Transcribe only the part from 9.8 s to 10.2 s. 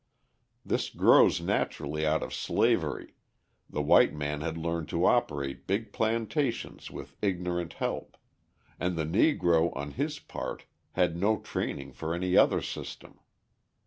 his